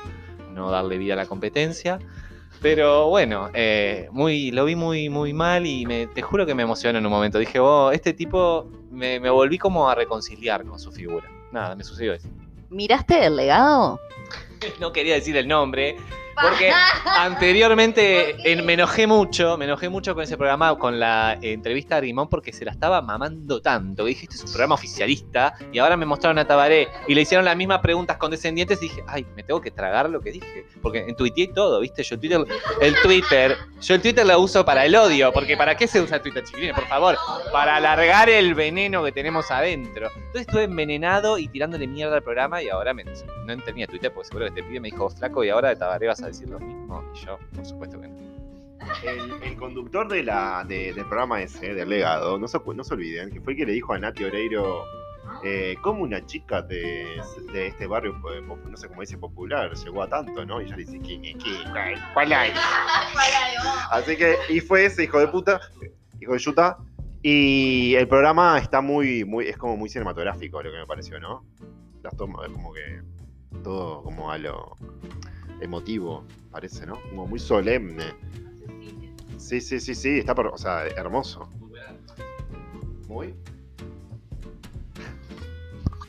[0.55, 1.99] no darle vida a la competencia.
[2.63, 6.63] Pero bueno, eh, muy, lo vi muy, muy mal y me, te juro que me
[6.63, 7.39] emocionó en un momento.
[7.39, 11.29] Dije, oh, este tipo, me, me volví como a reconciliar con su figura.
[11.53, 12.29] Nada, me sucedió eso.
[12.73, 14.01] ¿miraste el legado?
[14.81, 15.97] No quería decir el nombre,
[16.41, 16.73] porque
[17.19, 21.97] anteriormente en- me enojé mucho, me enojé mucho con ese programa, con la eh, entrevista
[21.97, 24.05] a Rimón, porque se la estaba mamando tanto.
[24.05, 27.45] Dije, este es un programa oficialista, y ahora me mostraron a Tabaré y le hicieron
[27.45, 30.67] las mismas preguntas condescendientes, y dije, ay, me tengo que tragar lo que dije.
[30.81, 32.03] Porque en tuiteé todo, ¿viste?
[32.03, 32.47] Yo el Twitter,
[32.81, 36.17] el Twitter, yo el Twitter lo uso para el odio, porque ¿para qué se usa
[36.17, 36.75] el Twitter, chiquilines?
[36.75, 37.17] Por favor,
[37.53, 40.09] para alargar el veneno que tenemos adentro.
[40.17, 44.29] Entonces estuve envenenado y tirándole mierda al programa y ahora me, no tenía Twitter porque
[44.29, 46.59] seguro que este pibe me dijo flaco y ahora de Tabaré vas a decir lo
[46.61, 47.03] mismo.
[47.15, 48.17] Y yo, por supuesto que no.
[49.43, 53.31] El, conductor de la, de- del programa ese, del legado, no se, no se olviden,
[53.31, 54.85] que fue el que le dijo a Nati Oreiro,
[55.45, 57.21] eh, ¿cómo una chica de,
[57.53, 60.61] de este barrio, pop- no sé cómo dice, popular, llegó a tanto, ¿no?
[60.61, 61.37] Y ella le dice, ¿quién es?
[61.71, 62.51] ¿Cuál- ¿Cuál hay?
[63.93, 65.61] Así que, y fue ese hijo de puta,
[66.21, 66.77] hijo de yuta,
[67.23, 71.45] y el programa está muy, muy, es como muy cinematográfico lo que me pareció, ¿no?
[72.03, 73.01] Las tomas, como que,
[73.63, 74.77] todo como a lo
[75.63, 77.01] emotivo, parece, ¿no?
[77.11, 78.05] Como muy solemne.
[79.39, 81.49] Sí, sí, sí, sí, está por, o sea, hermoso.
[83.09, 83.35] Muy.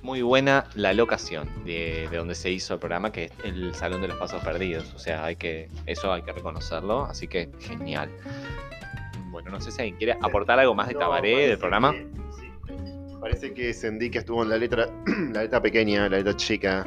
[0.01, 4.01] Muy buena la locación de, de donde se hizo el programa, que es el Salón
[4.01, 4.93] de los Pasos Perdidos.
[4.93, 8.09] O sea, hay que, eso hay que reconocerlo, así que genial.
[9.31, 11.93] Bueno, no sé si alguien quiere aportar algo más de No, Tabaré, parece del programa.
[11.93, 13.15] que- sí.
[13.21, 14.89] Parece que Sendik estuvo en la letra,
[15.33, 16.85] la letra pequeña, la letra chica,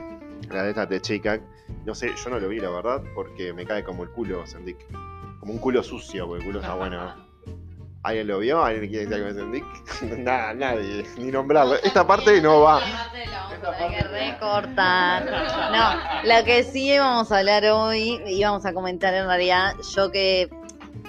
[0.50, 1.40] la letra de chica.
[1.84, 4.78] No sé, yo no lo vi, la verdad, porque me cae como el culo, Sendik.
[5.40, 7.14] Como un culo sucio, porque el culo está bueno.
[8.02, 8.62] ¿Alguien lo vio?
[8.62, 10.18] ¿Alguien quiere decir algo de Sendik?
[10.18, 11.74] Nada, nadie, ni nombrarlo.
[11.82, 12.80] Esta parte no va.
[13.78, 15.26] Hay que recortar.
[15.72, 20.48] No, lo que sí íbamos a hablar hoy, íbamos a comentar en realidad, yo que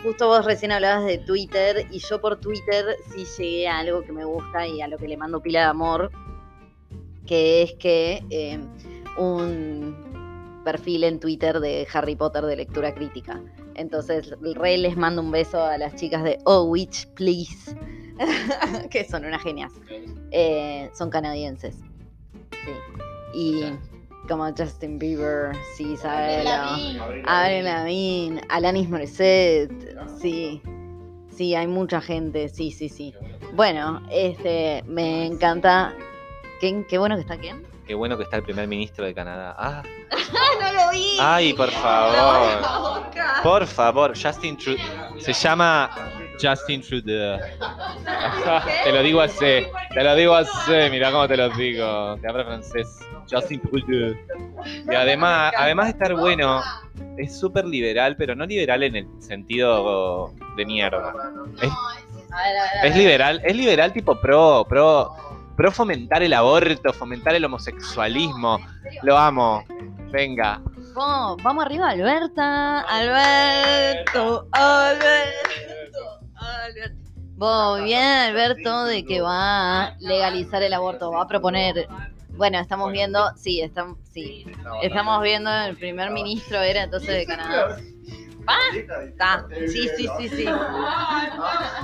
[0.04, 4.12] justo vos recién hablabas de Twitter y yo por Twitter sí llegué a algo que
[4.12, 6.12] me gusta y a lo que le mando pila de amor,
[7.26, 8.60] que es que eh,
[9.18, 13.42] un perfil en Twitter de Harry Potter de lectura crítica.
[13.76, 17.76] Entonces, re les mando un beso a las chicas de Oh Witch Please,
[18.90, 19.72] que son unas genias.
[20.32, 21.76] Eh, son canadienses.
[22.52, 22.72] Sí.
[23.34, 23.64] Y
[24.28, 26.76] como Justin Bieber, sí, Isabela.
[27.26, 30.62] Avril Lavigne, Alanis Morissette, sí.
[31.30, 33.14] Sí, hay mucha gente, sí, sí, sí.
[33.54, 35.96] Bueno, este, me encanta.
[36.60, 37.64] Qué bueno que está quién.
[37.88, 39.56] Qué bueno que está el primer ministro de Canadá.
[39.58, 39.82] Ah,
[40.62, 41.18] no lo vi!
[41.20, 42.62] Ay, por favor.
[43.44, 45.20] por favor, Justin Trudeau.
[45.20, 45.90] Se llama
[46.42, 47.40] Justin Trudeau.
[48.84, 52.18] te lo digo así, te lo digo así, mira cómo te lo digo.
[52.22, 53.00] Te hablo francés.
[53.32, 54.16] Justin Trudeau.
[54.92, 56.62] Y además, además de estar bueno,
[57.18, 61.14] es súper liberal, pero no liberal en el sentido de mierda.
[61.62, 61.70] Es-
[62.84, 65.10] Es liberal, es liberal tipo pro, pro,
[65.58, 68.60] pro fomentar el aborto, fomentar el homosexualismo.
[69.02, 69.66] Lo amo.
[70.12, 70.62] Venga.
[70.94, 72.82] Vamos, vamos arriba, Alberta.
[72.82, 77.08] Alberto, Alberto, Alberto.
[77.38, 81.88] Muy bien, Alberto, de que va a legalizar el aborto, va a proponer.
[82.30, 84.46] Bueno, estamos viendo, sí, estamos, sí,
[84.84, 87.78] estamos viendo el primer ministro era entonces de Canadá.
[89.68, 90.46] Sí, sí, sí, sí.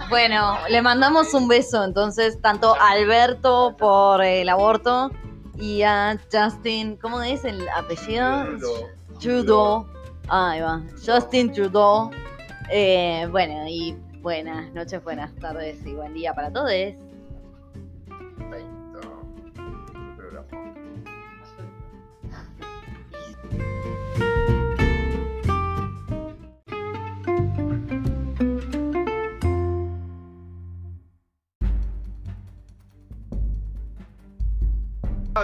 [0.10, 5.12] Bueno, le mandamos un beso entonces tanto a Alberto por el aborto
[5.58, 8.46] y a Justin, ¿cómo es el apellido?
[9.20, 9.88] Trudeau.
[10.28, 10.82] Ahí va.
[11.06, 12.12] Justin Trudeau.
[12.70, 16.72] Eh, bueno, y buenas noches, buenas tardes y buen día para todos.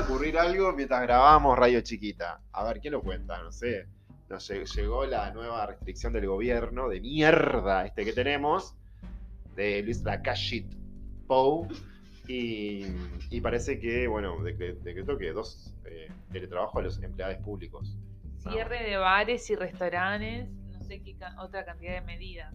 [0.09, 2.41] Ocurrir algo mientras grabábamos Radio Chiquita.
[2.53, 3.41] A ver, ¿quién lo cuenta?
[3.43, 3.87] No sé.
[4.29, 8.75] Nos lle- llegó la nueva restricción del gobierno de mierda este que tenemos,
[9.55, 10.65] de Luis Lacalle
[11.27, 11.67] Pou.
[12.27, 12.85] Y,
[13.31, 17.95] y parece que, bueno, decre- decretó que dos eh, teletrabajo a los empleados públicos.
[18.37, 22.53] Cierre de bares y restaurantes, no sé qué otra cantidad de medidas.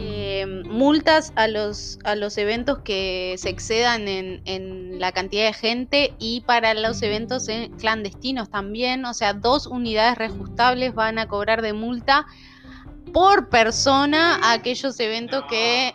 [0.00, 5.52] Eh, multas a los, a los eventos que se excedan en, en la cantidad de
[5.52, 9.04] gente y para los eventos clandestinos también.
[9.04, 12.26] O sea, dos unidades reajustables van a cobrar de multa
[13.12, 15.94] por persona a aquellos eventos que...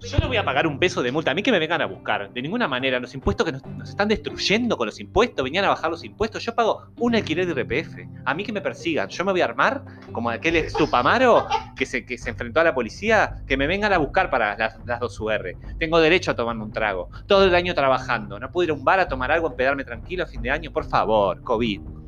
[0.00, 1.30] Yo no voy a pagar un peso de multa.
[1.30, 2.30] A mí que me vengan a buscar.
[2.32, 3.00] De ninguna manera.
[3.00, 5.42] Los impuestos que nos, están destruyendo con los impuestos.
[5.42, 6.44] Venían a bajar los impuestos.
[6.44, 8.08] Yo pago un alquiler de IRPF.
[8.24, 9.08] A mí que me persigan.
[9.08, 9.82] Yo me voy a armar
[10.12, 13.42] como aquel ex Tupamaro que se, que se enfrentó a la policía.
[13.46, 15.56] Que me vengan a buscar para las, las dos UR.
[15.78, 17.08] Tengo derecho a tomarme un trago.
[17.26, 18.38] Todo el año trabajando.
[18.38, 20.72] No puedo ir a un bar a tomar algo, empedarme tranquilo a fin de año.
[20.72, 22.05] Por favor, COVID.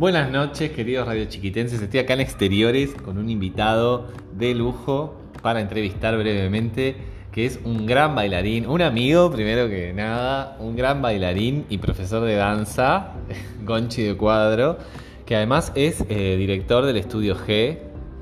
[0.00, 1.82] Buenas noches, queridos radiochiquitenses.
[1.82, 6.96] Estoy acá en exteriores con un invitado de lujo para entrevistar brevemente,
[7.32, 12.24] que es un gran bailarín, un amigo, primero que nada, un gran bailarín y profesor
[12.24, 13.12] de danza,
[13.66, 14.78] Gonchi de Cuadro,
[15.26, 17.76] que además es eh, director del estudio G,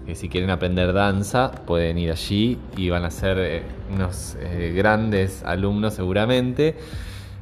[0.04, 3.62] que si quieren aprender danza pueden ir allí y van a ser eh,
[3.94, 6.74] unos eh, grandes alumnos seguramente.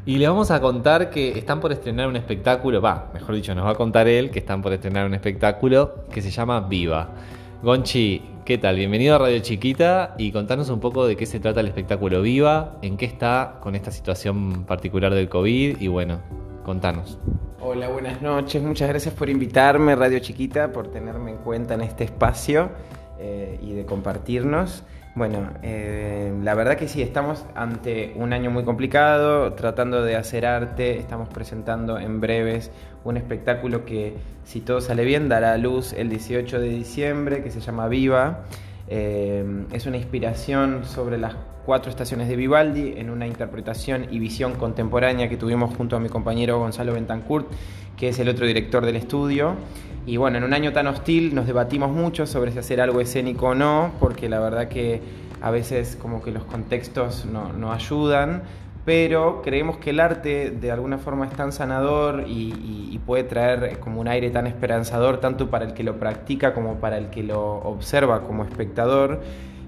[0.08, 3.66] Y le vamos a contar que están por estrenar un espectáculo, va, mejor dicho, nos
[3.66, 7.08] va a contar él que están por estrenar un espectáculo que se llama Viva.
[7.60, 8.76] Gonchi, ¿qué tal?
[8.76, 12.78] Bienvenido a Radio Chiquita y contanos un poco de qué se trata el espectáculo Viva,
[12.82, 16.20] en qué está con esta situación particular del COVID y bueno,
[16.64, 17.18] contanos.
[17.60, 18.62] Hola, buenas noches.
[18.62, 22.70] Muchas gracias por invitarme, Radio Chiquita, por tenerme en cuenta en este espacio
[23.18, 24.84] eh, y de compartirnos.
[25.16, 30.44] Bueno, eh, la verdad que sí, estamos ante un año muy complicado, tratando de hacer
[30.44, 32.70] arte, estamos presentando en breves
[33.02, 37.50] un espectáculo que, si todo sale bien, dará a luz el 18 de diciembre, que
[37.50, 38.44] se llama Viva.
[38.88, 44.54] Eh, es una inspiración sobre las cuatro estaciones de Vivaldi en una interpretación y visión
[44.54, 47.48] contemporánea que tuvimos junto a mi compañero Gonzalo Bentancourt,
[47.96, 49.56] que es el otro director del estudio.
[50.06, 53.48] Y bueno, en un año tan hostil nos debatimos mucho sobre si hacer algo escénico
[53.48, 55.00] o no, porque la verdad que
[55.40, 58.44] a veces como que los contextos no, no ayudan,
[58.86, 63.24] pero creemos que el arte de alguna forma es tan sanador y, y- y puede
[63.24, 67.10] traer como un aire tan esperanzador tanto para el que lo practica como para el
[67.10, 69.20] que lo observa como espectador,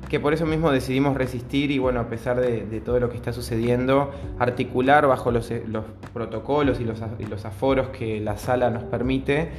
[0.08, 3.16] que por eso mismo decidimos resistir y bueno, a pesar de, de todo lo que
[3.16, 8.70] está sucediendo, articular bajo los, los protocolos y los, y los aforos que la sala
[8.70, 9.50] nos permite,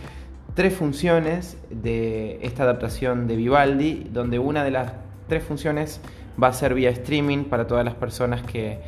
[0.56, 4.94] tres funciones de esta adaptación de Vivaldi, donde una de las
[5.28, 6.00] tres funciones
[6.42, 8.80] va a ser vía streaming para todas las personas que,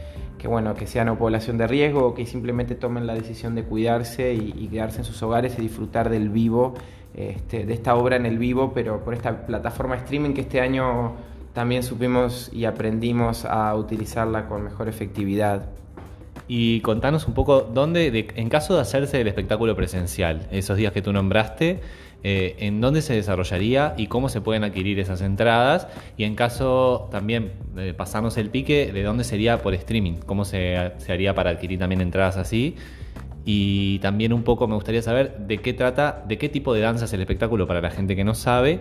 [0.41, 3.63] que, bueno, que sean o población de riesgo o que simplemente tomen la decisión de
[3.63, 6.73] cuidarse y, quedarse en sus hogares y disfrutar del vivo,
[7.13, 11.13] este, de esta obra en el vivo, pero por esta plataforma streaming que este año
[11.53, 15.65] también supimos y aprendimos a utilizarla con mejor efectividad.
[16.47, 20.91] Y contanos un poco dónde, de- en caso de hacerse el espectáculo presencial, esos días
[20.91, 21.81] que tú nombraste,
[22.23, 25.87] eh, en dónde se desarrollaría y cómo se pueden adquirir esas entradas.
[26.17, 30.91] Y en caso también de pasarnos el pique, de dónde sería por streaming, cómo se,
[30.97, 32.75] se haría para adquirir también entradas así.
[33.43, 37.05] Y también un poco me gustaría saber de qué trata, de qué tipo de danza
[37.05, 38.79] es el espectáculo para la gente que no sabe.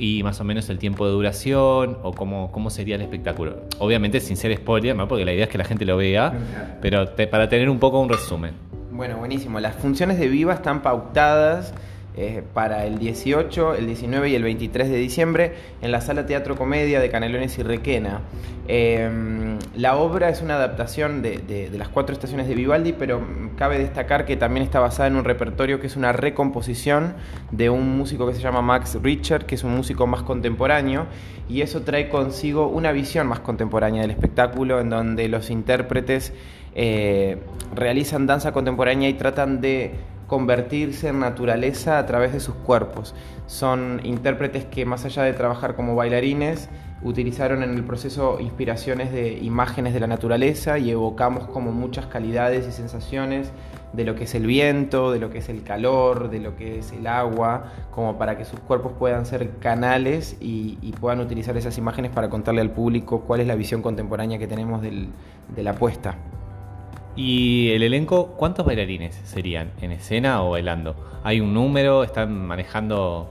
[0.00, 3.62] y más o menos el tiempo de duración o cómo, cómo sería el espectáculo.
[3.80, 5.08] Obviamente sin ser spoiler, ¿no?
[5.08, 6.32] porque la idea es que la gente lo vea,
[6.80, 8.52] pero te- para tener un poco un resumen.
[8.92, 9.58] Bueno, buenísimo.
[9.58, 11.74] Las funciones de Viva están pautadas
[12.20, 16.56] eh, para el 18, el 19 y el 23 de diciembre en la Sala Teatro
[16.56, 18.22] Comedia de Canelones y Requena.
[18.66, 23.22] Eh, la obra es una adaptación de, las cuatro estaciones de Vivaldi, pero
[23.56, 27.14] cabe destacar que también está basada en un repertorio que es una recomposición
[27.52, 31.06] de un músico que se llama Max Richter, que es un músico más contemporáneo,
[31.48, 36.32] y eso trae consigo una visión más contemporánea del espectáculo, en donde los intérpretes
[36.74, 37.38] eh,
[37.76, 39.92] realizan danza contemporánea y tratan de
[40.28, 43.14] convertirse en naturaleza a través de sus cuerpos.
[43.46, 46.68] Son intérpretes que más allá de trabajar como bailarines,
[47.02, 52.66] utilizaron en el proceso inspiraciones de imágenes de la naturaleza y evocamos como muchas calidades
[52.66, 53.52] y sensaciones
[53.92, 56.80] de lo que es el viento, de lo que es el calor, de lo que
[56.80, 61.78] es el agua, como para que sus cuerpos puedan ser canales y, puedan utilizar esas
[61.78, 66.16] imágenes para contarle al público cuál es la visión contemporánea que tenemos de la puesta.
[67.18, 70.94] Y el elenco, ¿cuántos bailarines serían en escena o bailando?
[71.24, 72.04] ¿Hay un número?
[72.04, 73.28] ¿Están manejando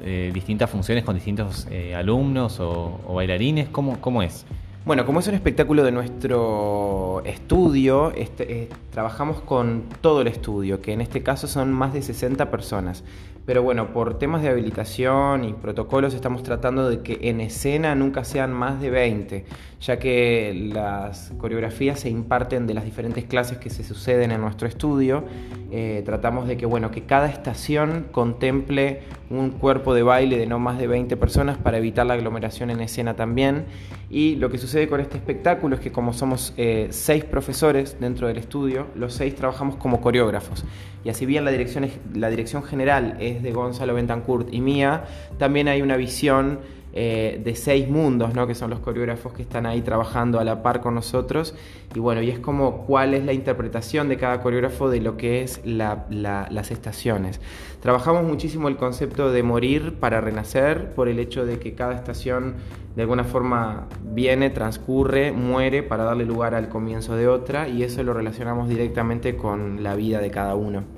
[0.00, 3.68] eh, distintas funciones con distintos eh, alumnos o, bailarines?
[3.68, 4.46] ¿Cómo, ¿Cómo es?
[4.86, 10.80] Bueno, como es un espectáculo de nuestro estudio, este, eh, trabajamos con todo el estudio,
[10.80, 13.04] que en este caso son más de 60 personas.
[13.46, 18.24] Pero bueno, por temas de habilitación y protocolos estamos tratando de que en escena nunca
[18.24, 19.44] sean más de 20,
[19.80, 24.66] ya que las coreografías se imparten de las diferentes clases que se suceden en nuestro
[24.66, 25.22] estudio.
[25.70, 30.58] Eh, tratamos de que, bueno, que cada estación contemple un cuerpo de baile de no
[30.58, 33.66] más de 20 personas para evitar la aglomeración en escena también.
[34.10, 38.26] Y lo que sucede con este espectáculo es que como somos eh, seis profesores dentro
[38.26, 40.64] del estudio, los seis trabajamos como coreógrafos.
[41.06, 45.04] Y así bien la dirección, la dirección general es de Gonzalo Bentancourt y mía,
[45.38, 46.58] también hay una visión
[46.98, 48.48] eh, de seis mundos, ¿no?
[48.48, 51.54] que son los coreógrafos que están ahí trabajando a la par con nosotros.
[51.94, 55.42] Y bueno, y es como cuál es la interpretación de cada coreógrafo de lo que
[55.42, 57.40] es la- la- las estaciones.
[57.80, 62.54] Trabajamos muchísimo el concepto de morir para renacer por el hecho de que cada estación
[62.96, 68.02] de alguna forma viene, transcurre, muere para darle lugar al comienzo de otra y eso
[68.02, 70.95] lo relacionamos directamente con la vida de cada uno.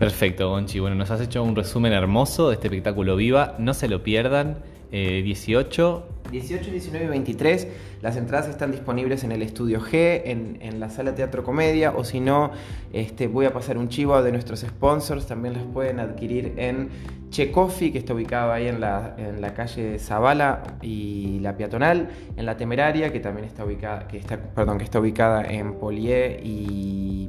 [0.00, 0.80] Perfecto, Gonchi.
[0.80, 3.56] Bueno, nos has hecho un resumen hermoso de este espectáculo Viva.
[3.58, 4.56] No se lo pierdan.
[4.92, 7.68] Eh, 18 18, 19 y 23,
[8.00, 12.18] las entradas están disponibles en el Estudio G, en, la Sala Teatro Comedia, o si
[12.20, 12.50] no,
[12.92, 16.88] este, voy a pasar un chivo de nuestros sponsors, también las pueden adquirir en
[17.30, 22.46] Che que está ubicado ahí en la, en la calle Zavala y la Peatonal, en
[22.46, 27.28] la Temeraria, que también está ubicada, que está, perdón, que está ubicada en Polié y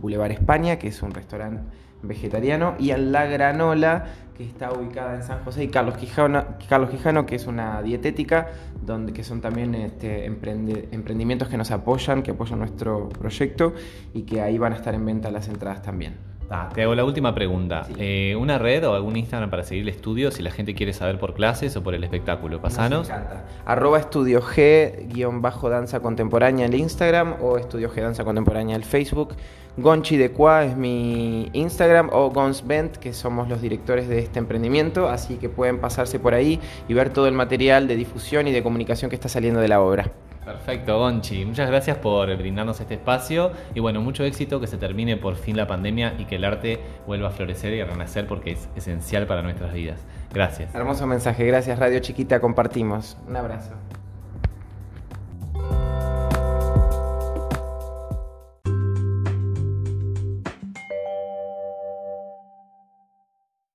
[0.00, 1.62] Boulevard España, que es un restaurante
[2.02, 4.04] vegetariano, y en La Granola,
[4.36, 8.48] que está ubicada en San José, y Carlos Quijano, Carlos Quijano que es una dietética,
[8.84, 13.72] donde, que son también este, emprende- emprendimientos que nos apoyan, que apoyan nuestro proyecto,
[14.12, 16.16] y que ahí van a estar en venta las entradas también.
[16.48, 17.82] Ah, te hago la última pregunta.
[17.84, 17.94] Sí.
[17.98, 21.18] Eh, ¿Una red o algún Instagram para seguir el estudio si la gente quiere saber
[21.18, 22.60] por clases o por el espectáculo?
[22.62, 23.08] Pasanos.
[23.08, 23.46] Nos encanta.
[23.64, 28.76] Arroba Estudio G, guion bajo danza contemporánea en el Instagram o Estudio G Danza Contemporánea
[28.76, 29.34] en el Facebook.
[29.78, 35.08] Gonchi de Qua es mi Instagram o Gonsbent, que somos los directores de este emprendimiento,
[35.08, 36.58] así que pueden pasarse por ahí
[36.88, 39.82] y ver todo el material de difusión y de comunicación que está saliendo de la
[39.82, 40.10] obra.
[40.46, 41.44] Perfecto, Gonchi.
[41.44, 45.56] Muchas gracias por brindarnos este espacio y bueno, mucho éxito, que se termine por fin
[45.56, 49.26] la pandemia y que el arte vuelva a florecer y a renacer porque es esencial
[49.26, 50.00] para nuestras vidas.
[50.32, 50.74] Gracias.
[50.74, 53.18] Hermoso mensaje, gracias Radio Chiquita, compartimos.
[53.28, 53.72] Un abrazo.